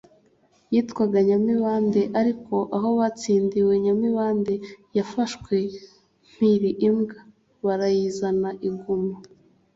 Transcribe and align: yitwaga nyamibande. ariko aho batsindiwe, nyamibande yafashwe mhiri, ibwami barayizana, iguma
yitwaga 0.73 1.17
nyamibande. 1.27 2.01
ariko 2.21 2.55
aho 2.75 2.89
batsindiwe, 2.99 3.73
nyamibande 3.85 4.53
yafashwe 4.97 5.55
mhiri, 6.29 6.69
ibwami 6.85 7.15
barayizana, 7.65 8.49
iguma 8.67 9.15